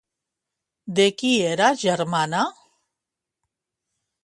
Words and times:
De 0.99 1.05
qui 1.19 1.33
era 1.51 1.69
germana? 1.83 2.41